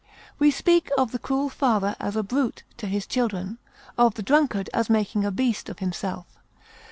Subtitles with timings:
[0.39, 3.59] We speak of the cruel father as a brute to his children;
[3.99, 6.25] of the drunkard as making a beast of himself.